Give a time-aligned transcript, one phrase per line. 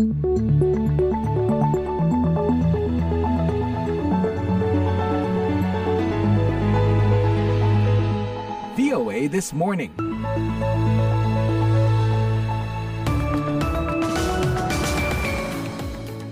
[0.00, 0.08] VOA
[9.28, 9.92] This Morning.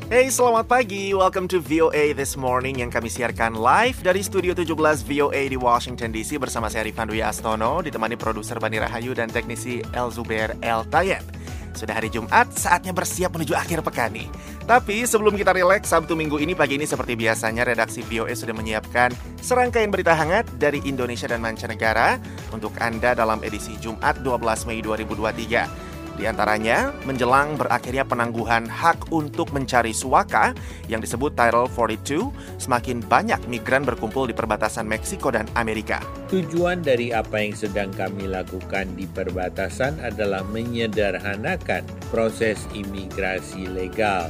[0.08, 1.12] Hey, selamat pagi.
[1.12, 6.08] Welcome to VOA This Morning yang kami siarkan live dari Studio 17 VOA di Washington
[6.08, 10.88] DC bersama saya Rifan Dwi Astono, ditemani produser Bani Rahayu dan teknisi El Zubair El
[10.88, 11.37] Tayeb.
[11.78, 14.26] Sudah hari Jumat, saatnya bersiap menuju akhir pekan nih.
[14.66, 19.14] Tapi sebelum kita rileks Sabtu Minggu ini pagi ini seperti biasanya redaksi VOA sudah menyiapkan
[19.38, 22.18] serangkaian berita hangat dari Indonesia dan mancanegara
[22.50, 25.97] untuk Anda dalam edisi Jumat 12 Mei 2023.
[26.18, 30.50] Di antaranya, menjelang berakhirnya penangguhan hak untuk mencari suaka
[30.90, 36.02] yang disebut Title 42, semakin banyak migran berkumpul di perbatasan Meksiko dan Amerika.
[36.26, 44.26] Tujuan dari apa yang sedang kami lakukan di perbatasan adalah menyederhanakan proses imigrasi legal.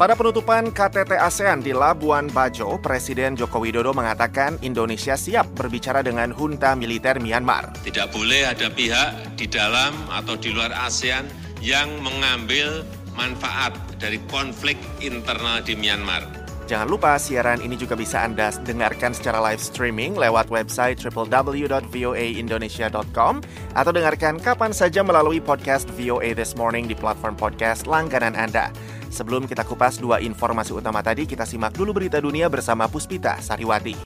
[0.00, 6.32] Pada penutupan KTT ASEAN di Labuan Bajo, Presiden Joko Widodo mengatakan Indonesia siap berbicara dengan
[6.32, 7.68] junta militer Myanmar.
[7.84, 11.28] Tidak boleh ada pihak di dalam atau di luar ASEAN
[11.60, 12.80] yang mengambil
[13.12, 16.24] manfaat dari konflik internal di Myanmar.
[16.64, 23.34] Jangan lupa siaran ini juga bisa Anda dengarkan secara live streaming lewat website www.voaindonesia.com
[23.76, 28.72] atau dengarkan kapan saja melalui podcast VOA This Morning di platform podcast langganan Anda.
[29.10, 33.98] Sebelum kita kupas dua informasi utama tadi, kita simak dulu berita dunia bersama Puspita Sariwati.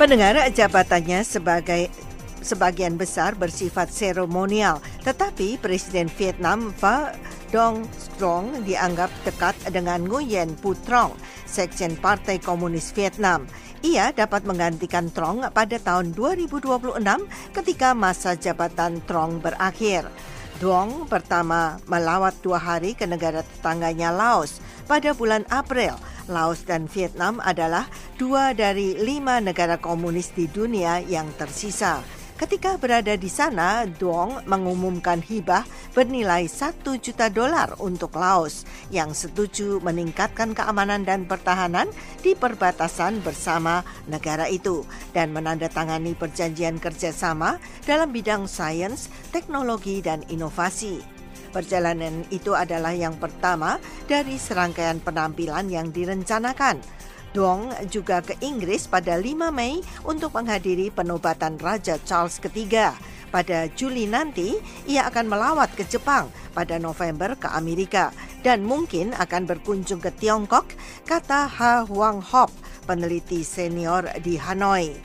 [0.00, 1.92] Pendengar jabatannya sebagai
[2.40, 7.12] sebagian besar bersifat seremonial, tetapi Presiden Vietnam Pha
[7.52, 11.12] Dong Strong dianggap dekat dengan Nguyen Phu Trong,
[11.44, 13.44] Sekjen Partai Komunis Vietnam.
[13.84, 16.96] Ia dapat menggantikan Trong pada tahun 2026
[17.52, 20.08] ketika masa jabatan Trong berakhir.
[20.58, 24.58] Duong pertama melawat dua hari ke negara tetangganya Laos
[24.90, 25.94] pada bulan April.
[26.26, 27.86] Laos dan Vietnam adalah
[28.18, 32.02] dua dari lima negara komunis di dunia yang tersisa.
[32.38, 38.62] Ketika berada di sana, Duong mengumumkan hibah bernilai 1 juta dolar untuk Laos
[38.94, 41.90] yang setuju meningkatkan keamanan dan pertahanan
[42.22, 51.02] di perbatasan bersama negara itu dan menandatangani perjanjian kerjasama dalam bidang sains, teknologi, dan inovasi.
[51.50, 56.78] Perjalanan itu adalah yang pertama dari serangkaian penampilan yang direncanakan
[57.38, 62.98] Dong juga ke Inggris pada 5 Mei untuk menghadiri penobatan Raja Charles III.
[63.30, 64.58] Pada Juli nanti,
[64.90, 68.10] ia akan melawat ke Jepang pada November ke Amerika
[68.42, 70.66] dan mungkin akan berkunjung ke Tiongkok,
[71.06, 72.50] kata Ha Huang Hop,
[72.90, 74.98] peneliti senior di Hanoi.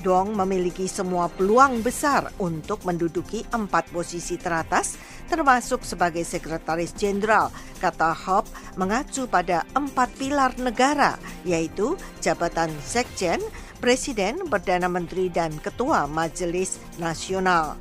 [0.00, 4.96] Dong memiliki semua peluang besar untuk menduduki empat posisi teratas,
[5.28, 7.50] termasuk sebagai sekretaris jenderal,
[7.82, 8.48] kata Hop
[8.78, 13.40] mengacu pada empat pilar negara, yaitu jabatan sekjen,
[13.80, 17.78] presiden, perdana menteri, dan ketua majelis nasional.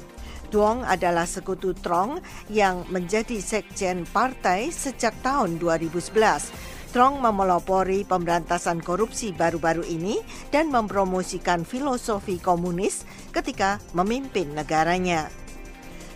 [0.49, 2.17] Duong adalah sekutu Trong
[2.49, 6.69] yang menjadi sekjen partai sejak tahun 2011.
[6.89, 10.17] Strong memelopori pemberantasan korupsi baru-baru ini
[10.49, 15.29] dan mempromosikan filosofi komunis ketika memimpin negaranya.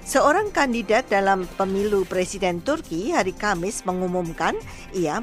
[0.04, 4.52] Seorang kandidat dalam pemilu presiden Turki hari Kamis mengumumkan
[4.92, 5.16] ia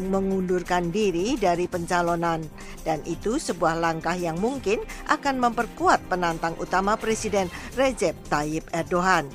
[0.00, 2.40] mengundurkan diri dari pencalonan
[2.80, 4.80] dan itu sebuah langkah yang mungkin
[5.12, 9.28] akan memperkuat penantang utama Presiden Recep Tayyip Erdogan.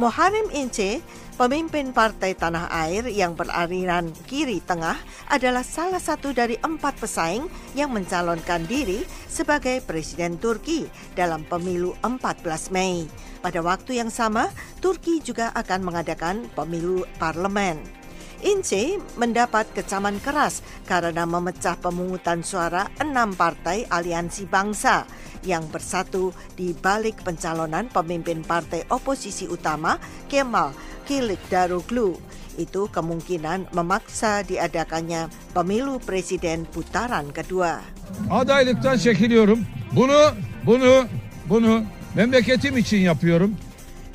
[0.00, 1.04] Muharrem Ince
[1.40, 5.00] Pemimpin Partai Tanah Air yang beraliran kiri tengah
[5.32, 10.84] adalah salah satu dari empat pesaing yang mencalonkan diri sebagai Presiden Turki
[11.16, 12.44] dalam pemilu 14
[12.76, 13.08] Mei.
[13.40, 14.52] Pada waktu yang sama,
[14.84, 17.99] Turki juga akan mengadakan pemilu parlemen.
[18.40, 25.04] Ince mendapat kecaman keras karena memecah pemungutan suara enam partai aliansi bangsa
[25.44, 30.72] yang bersatu di balik pencalonan pemimpin partai oposisi utama Kemal
[31.04, 32.16] Kilik Daroglu.
[32.56, 37.80] Itu kemungkinan memaksa diadakannya pemilu presiden putaran kedua.
[38.28, 39.64] Adaylıktan çekiliyorum.
[39.92, 40.20] Bunu,
[40.66, 41.04] bunu,
[41.48, 41.84] bunu
[42.14, 43.56] memleketim için yapıyorum.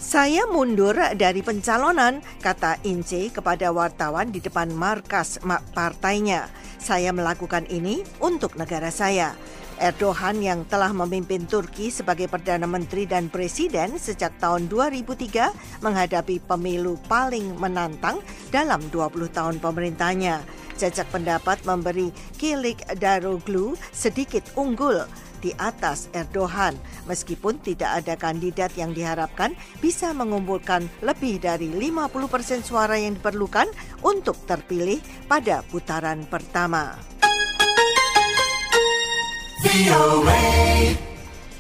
[0.06, 5.42] Saya mundur dari pencalonan, kata Ince kepada wartawan di depan markas
[5.74, 6.46] partainya.
[6.78, 9.34] Saya melakukan ini untuk negara saya.
[9.82, 17.02] Erdogan yang telah memimpin Turki sebagai Perdana Menteri dan Presiden sejak tahun 2003 menghadapi pemilu
[17.10, 18.22] paling menantang
[18.54, 20.46] dalam 20 tahun pemerintahnya.
[20.78, 25.02] Jajak pendapat memberi Kilik Daroglu sedikit unggul
[25.46, 26.74] di atas Erdogan,
[27.06, 33.70] meskipun tidak ada kandidat yang diharapkan bisa mengumpulkan lebih dari 50% suara yang diperlukan
[34.02, 34.98] untuk terpilih
[35.30, 36.98] pada putaran pertama.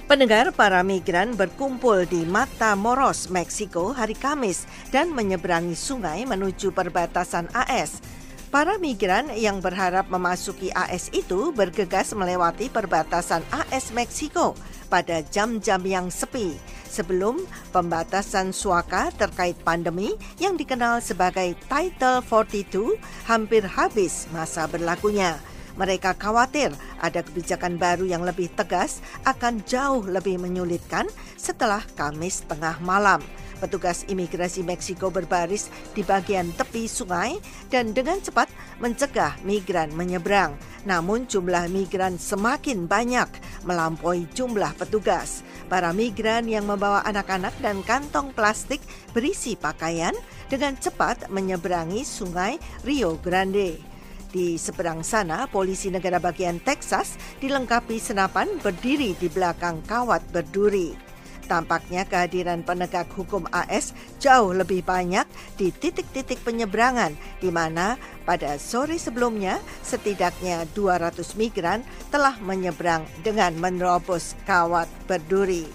[0.05, 8.14] Pendengar para migran berkumpul di Matamoros, Meksiko hari Kamis dan menyeberangi sungai menuju perbatasan AS.
[8.55, 14.55] Para migran yang berharap memasuki AS itu bergegas melewati perbatasan AS Meksiko
[14.87, 16.55] pada jam-jam yang sepi
[16.87, 17.43] sebelum
[17.75, 22.95] pembatasan suaka terkait pandemi yang dikenal sebagai Title 42
[23.27, 25.35] hampir habis masa berlakunya.
[25.75, 26.71] Mereka khawatir
[27.03, 33.19] ada kebijakan baru yang lebih tegas akan jauh lebih menyulitkan setelah Kamis tengah malam.
[33.57, 37.39] Petugas imigrasi Meksiko berbaris di bagian tepi sungai
[37.71, 38.51] dan dengan cepat
[38.83, 40.59] mencegah migran menyeberang.
[40.83, 43.27] Namun jumlah migran semakin banyak
[43.63, 45.41] melampaui jumlah petugas.
[45.65, 48.83] Para migran yang membawa anak-anak dan kantong plastik
[49.15, 50.13] berisi pakaian
[50.51, 53.95] dengan cepat menyeberangi sungai Rio Grande.
[54.35, 61.04] Di seberang sana, polisi negara bagian Texas dilengkapi senapan berdiri di belakang kawat berduri.
[61.45, 65.29] Tampaknya kehadiran penegak hukum AS jauh lebih banyak
[65.61, 74.33] di titik-titik penyeberangan di mana pada sore sebelumnya setidaknya 200 migran telah menyeberang dengan menerobos
[74.49, 75.69] kawat berduri.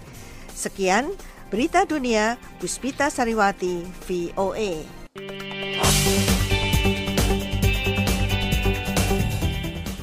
[0.50, 1.14] Sekian
[1.48, 4.82] berita dunia Puspita Sariwati VOA.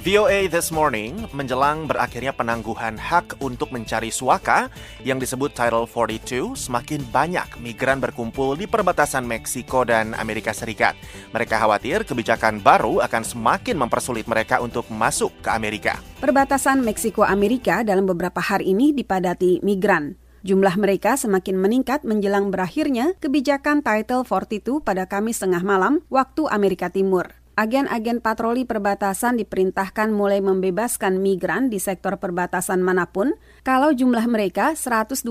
[0.07, 4.71] VOA This Morning menjelang berakhirnya penangguhan hak untuk mencari suaka
[5.03, 10.95] yang disebut Title 42, semakin banyak migran berkumpul di perbatasan Meksiko dan Amerika Serikat.
[11.35, 15.99] Mereka khawatir kebijakan baru akan semakin mempersulit mereka untuk masuk ke Amerika.
[16.23, 20.15] Perbatasan Meksiko-Amerika dalam beberapa hari ini dipadati migran.
[20.47, 26.87] Jumlah mereka semakin meningkat menjelang berakhirnya kebijakan Title 42 pada Kamis tengah malam waktu Amerika
[26.87, 27.27] Timur
[27.57, 33.33] agen-agen patroli perbatasan diperintahkan mulai membebaskan migran di sektor perbatasan mana pun
[33.65, 35.25] kalau jumlah mereka 125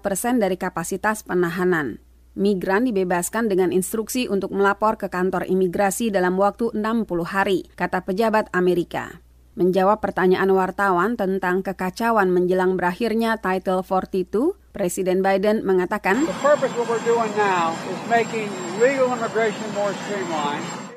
[0.00, 2.00] persen dari kapasitas penahanan.
[2.36, 8.48] Migran dibebaskan dengan instruksi untuk melapor ke kantor imigrasi dalam waktu 60 hari, kata pejabat
[8.52, 9.20] Amerika.
[9.56, 16.28] Menjawab pertanyaan wartawan tentang kekacauan menjelang berakhirnya Title 42, Presiden Biden mengatakan,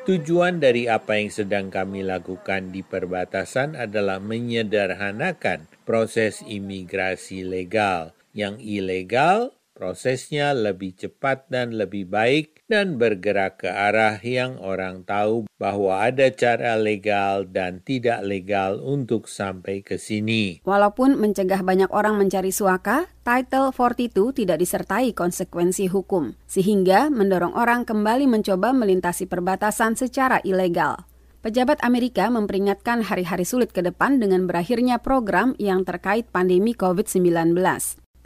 [0.07, 8.15] Tujuan dari apa yang sedang kami lakukan di perbatasan adalah menyederhanakan proses imigrasi legal.
[8.31, 15.47] Yang ilegal prosesnya lebih cepat dan lebih baik dan bergerak ke arah yang orang tahu
[15.55, 20.59] bahwa ada cara legal dan tidak legal untuk sampai ke sini.
[20.67, 27.87] Walaupun mencegah banyak orang mencari suaka, Title 42 tidak disertai konsekuensi hukum, sehingga mendorong orang
[27.87, 31.07] kembali mencoba melintasi perbatasan secara ilegal.
[31.39, 37.55] Pejabat Amerika memperingatkan hari-hari sulit ke depan dengan berakhirnya program yang terkait pandemi COVID-19.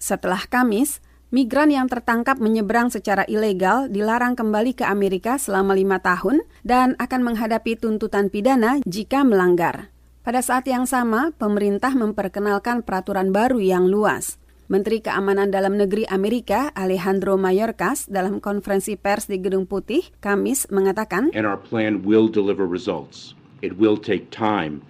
[0.02, 0.98] Setelah Kamis,
[1.34, 7.26] Migran yang tertangkap menyeberang secara ilegal dilarang kembali ke Amerika selama lima tahun dan akan
[7.26, 9.90] menghadapi tuntutan pidana jika melanggar.
[10.22, 14.38] Pada saat yang sama, pemerintah memperkenalkan peraturan baru yang luas.
[14.70, 21.34] Menteri Keamanan Dalam Negeri Amerika Alejandro Mayorkas dalam konferensi pers di Gedung Putih Kamis mengatakan,
[21.34, 23.34] And our plan will deliver results.
[23.66, 24.86] It will take time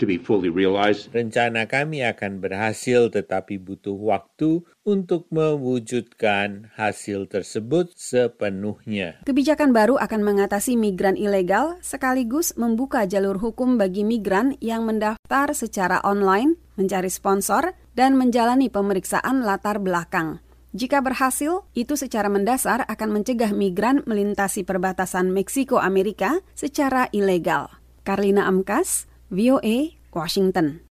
[0.00, 1.12] to be fully realized.
[1.12, 9.20] Rencana kami akan berhasil tetapi butuh waktu untuk mewujudkan hasil tersebut sepenuhnya.
[9.28, 16.00] Kebijakan baru akan mengatasi migran ilegal sekaligus membuka jalur hukum bagi migran yang mendaftar secara
[16.00, 20.40] online, mencari sponsor, dan menjalani pemeriksaan latar belakang.
[20.70, 27.66] Jika berhasil, itu secara mendasar akan mencegah migran melintasi perbatasan Meksiko-Amerika secara ilegal.
[28.06, 30.82] Karlina Amkas, VOA Washington.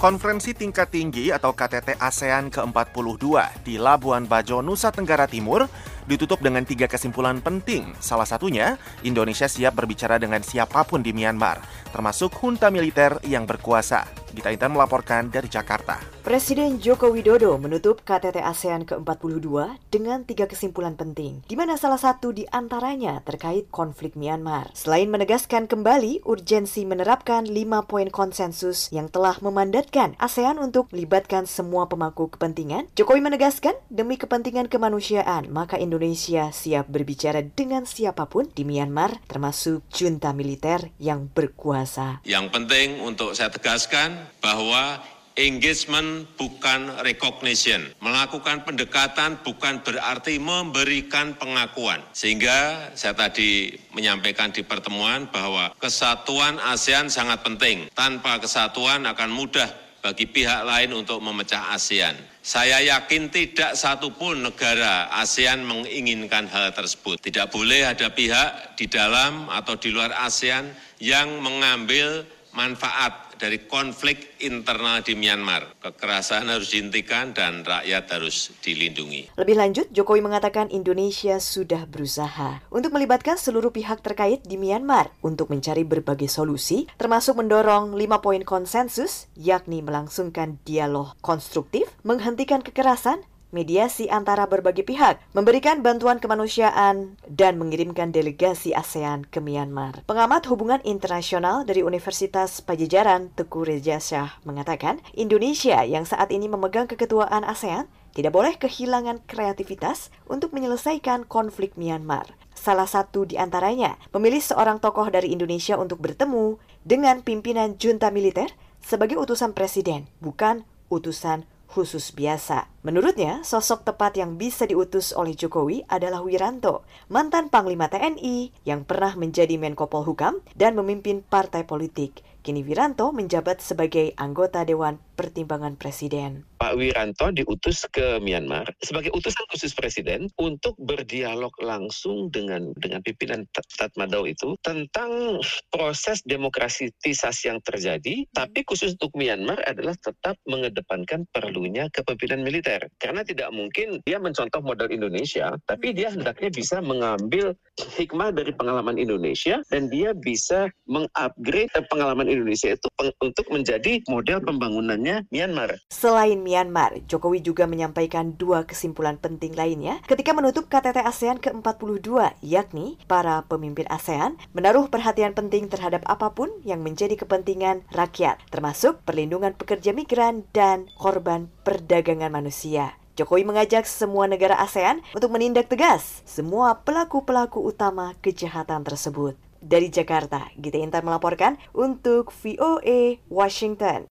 [0.00, 5.68] Konferensi tingkat tinggi atau KTT ASEAN ke-42 di Labuan Bajo, Nusa Tenggara Timur
[6.08, 7.92] ditutup dengan tiga kesimpulan penting.
[8.00, 11.60] Salah satunya, Indonesia siap berbicara dengan siapa pun di Myanmar,
[11.92, 14.21] termasuk junta militer yang berkuasa.
[14.32, 16.00] Gita Intan melaporkan dari Jakarta.
[16.24, 22.32] Presiden Joko Widodo menutup KTT ASEAN ke-42 dengan tiga kesimpulan penting, di mana salah satu
[22.32, 24.70] di antaranya terkait konflik Myanmar.
[24.72, 31.90] Selain menegaskan kembali urgensi menerapkan lima poin konsensus yang telah memandatkan ASEAN untuk melibatkan semua
[31.90, 38.62] pemangku kepentingan, Jokowi menegaskan demi kepentingan kemanusiaan, maka Indonesia siap berbicara dengan siapa pun di
[38.62, 42.22] Myanmar, termasuk junta militer yang berkuasa.
[42.22, 45.00] Yang penting untuk saya tegaskan bahwa
[45.32, 47.80] Engagement bukan recognition.
[48.04, 52.04] Melakukan pendekatan bukan berarti memberikan pengakuan.
[52.12, 57.88] Sehingga saya tadi menyampaikan di pertemuan bahwa kesatuan ASEAN sangat penting.
[57.96, 59.72] Tanpa kesatuan akan mudah
[60.04, 62.12] bagi pihak lain untuk memecah ASEAN.
[62.44, 67.16] Saya yakin tidak satupun negara ASEAN menginginkan hal tersebut.
[67.24, 74.38] Tidak boleh ada pihak di dalam atau di luar ASEAN yang mengambil manfaat dari konflik
[74.38, 75.82] internal di Myanmar.
[75.82, 79.34] Kekerasan harus dihentikan dan rakyat harus dilindungi.
[79.34, 85.50] Lebih lanjut, Jokowi mengatakan Indonesia sudah berusaha untuk melibatkan seluruh pihak terkait di Myanmar untuk
[85.50, 94.08] mencari berbagai solusi, termasuk mendorong lima poin konsensus, yakni melangsungkan dialog konstruktif, menghentikan kekerasan, mediasi
[94.08, 100.02] antara berbagai pihak, memberikan bantuan kemanusiaan, dan mengirimkan delegasi ASEAN ke Myanmar.
[100.08, 106.88] Pengamat hubungan internasional dari Universitas Pajajaran Teguh Reza Shah mengatakan, Indonesia yang saat ini memegang
[106.88, 112.32] keketuaan ASEAN tidak boleh kehilangan kreativitas untuk menyelesaikan konflik Myanmar.
[112.52, 118.52] Salah satu di antaranya memilih seorang tokoh dari Indonesia untuk bertemu dengan pimpinan junta militer
[118.84, 122.68] sebagai utusan presiden, bukan utusan khusus biasa.
[122.84, 129.16] Menurutnya, sosok tepat yang bisa diutus oleh Jokowi adalah Wiranto, mantan Panglima TNI yang pernah
[129.16, 132.20] menjadi Menko Polhukam dan memimpin partai politik.
[132.42, 136.42] Kini Wiranto menjabat sebagai anggota Dewan Pertimbangan Presiden.
[136.58, 143.46] Pak Wiranto diutus ke Myanmar sebagai utusan khusus Presiden untuk berdialog langsung dengan dengan pimpinan
[143.54, 145.38] Tatmadaw itu tentang
[145.70, 152.82] proses demokratisasi yang terjadi, tapi khusus untuk Myanmar adalah tetap mengedepankan perlunya kepemimpinan militer.
[152.98, 157.54] Karena tidak mungkin dia mencontoh model Indonesia, tapi dia hendaknya bisa mengambil
[157.98, 162.88] hikmah dari pengalaman Indonesia dan dia bisa mengupgrade pengalaman Indonesia itu
[163.18, 165.76] untuk menjadi model pembangunannya Myanmar.
[165.92, 172.96] Selain Myanmar, Jokowi juga menyampaikan dua kesimpulan penting lainnya ketika menutup KTT ASEAN ke-42, yakni
[173.04, 179.52] para pemimpin ASEAN menaruh perhatian penting terhadap apa pun yang menjadi kepentingan rakyat, termasuk perlindungan
[179.52, 182.96] pekerja migran dan korban perdagangan manusia.
[183.12, 189.36] Jokowi mengajak semua negara ASEAN untuk menindak tegas semua pelaku-pelaku utama kejahatan tersebut.
[189.62, 194.10] Dari Jakarta, Gita Intan melaporkan untuk VOA Washington.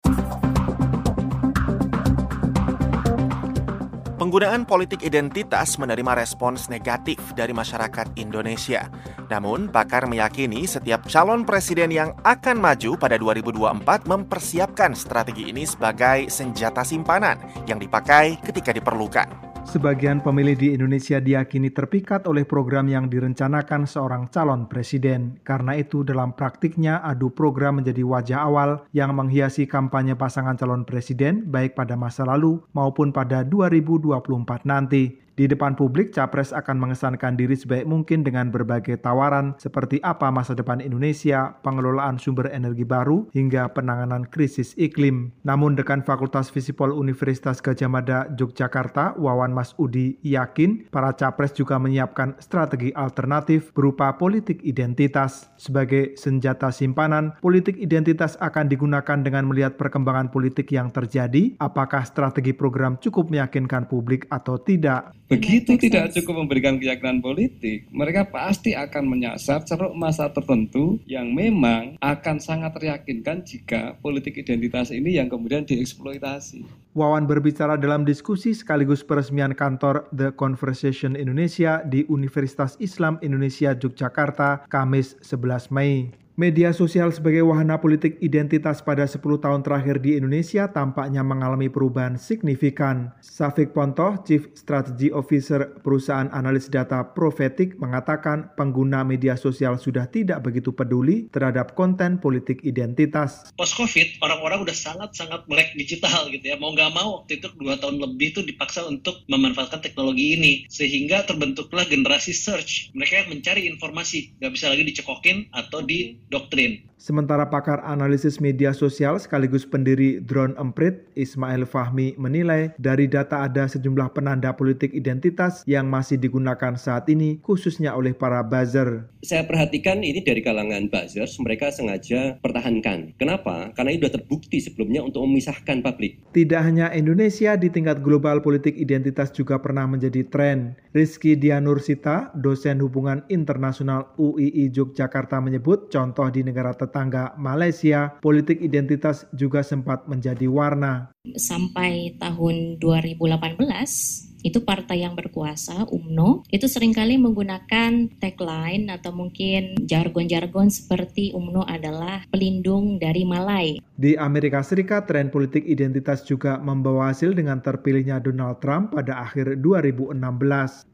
[4.30, 8.86] Penggunaan politik identitas menerima respons negatif dari masyarakat Indonesia.
[9.26, 16.30] Namun, pakar meyakini setiap calon presiden yang akan maju pada 2024 mempersiapkan strategi ini sebagai
[16.30, 19.49] senjata simpanan yang dipakai ketika diperlukan.
[19.68, 25.40] Sebagian pemilih di Indonesia diyakini terpikat oleh program yang direncanakan seorang calon presiden.
[25.44, 31.48] Karena itu, dalam praktiknya, adu program menjadi wajah awal yang menghiasi kampanye pasangan calon presiden,
[31.52, 35.29] baik pada masa lalu maupun pada 2024 nanti.
[35.40, 40.52] Di depan publik, Capres akan mengesankan diri sebaik mungkin dengan berbagai tawaran seperti apa masa
[40.52, 45.32] depan Indonesia, pengelolaan sumber energi baru, hingga penanganan krisis iklim.
[45.48, 51.80] Namun dekan Fakultas Visipol Universitas Gajah Mada Yogyakarta, Wawan Mas Udi, yakin para Capres juga
[51.80, 55.48] menyiapkan strategi alternatif berupa politik identitas.
[55.56, 62.52] Sebagai senjata simpanan, politik identitas akan digunakan dengan melihat perkembangan politik yang terjadi, apakah strategi
[62.52, 65.16] program cukup meyakinkan publik atau tidak.
[65.30, 72.02] Begitu tidak cukup memberikan keyakinan politik, mereka pasti akan menyasar ceruk masa tertentu yang memang
[72.02, 76.66] akan sangat teryakinkan jika politik identitas ini yang kemudian dieksploitasi.
[76.98, 84.66] Wawan berbicara dalam diskusi sekaligus peresmian kantor The Conversation Indonesia di Universitas Islam Indonesia Yogyakarta,
[84.66, 86.10] Kamis 11 Mei.
[86.40, 92.16] Media sosial sebagai wahana politik identitas pada 10 tahun terakhir di Indonesia tampaknya mengalami perubahan
[92.16, 93.12] signifikan.
[93.20, 100.40] Safik Pontoh, Chief Strategy Officer perusahaan analis data Profetik mengatakan pengguna media sosial sudah tidak
[100.48, 103.52] begitu peduli terhadap konten politik identitas.
[103.60, 106.56] Post-COVID, orang-orang udah sangat-sangat melek digital gitu ya.
[106.56, 110.64] Mau nggak mau, waktu itu dua tahun lebih tuh dipaksa untuk memanfaatkan teknologi ini.
[110.72, 112.96] Sehingga terbentuklah generasi search.
[112.96, 116.89] Mereka mencari informasi, nggak bisa lagi dicekokin atau di doktrin.
[117.00, 123.72] Sementara pakar analisis media sosial sekaligus pendiri Drone Emprit, Ismail Fahmi menilai dari data ada
[123.72, 129.08] sejumlah penanda politik identitas yang masih digunakan saat ini khususnya oleh para buzzer.
[129.24, 133.16] Saya perhatikan ini dari kalangan buzzers, mereka sengaja pertahankan.
[133.16, 133.72] Kenapa?
[133.80, 136.20] Karena ini sudah terbukti sebelumnya untuk memisahkan publik.
[136.36, 140.76] Tidak hanya Indonesia, di tingkat global politik identitas juga pernah menjadi tren.
[140.92, 149.30] Rizky Dianursita, dosen hubungan internasional UII Yogyakarta menyebut contoh di negara tetangga Malaysia, politik identitas
[149.38, 151.14] juga sempat menjadi warna.
[151.38, 159.76] Sampai tahun 2018, itu partai yang berkuasa, UMNO, itu sering kali menggunakan tagline atau mungkin
[159.84, 163.84] jargon-jargon seperti UMNO adalah pelindung dari Malai.
[164.00, 169.60] Di Amerika Serikat, tren politik identitas juga membawa hasil dengan terpilihnya Donald Trump pada akhir
[169.60, 170.16] 2016.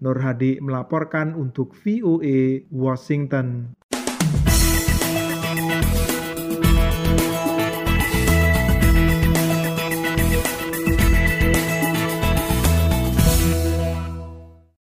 [0.02, 3.78] Nur Hadi melaporkan untuk VOA Washington.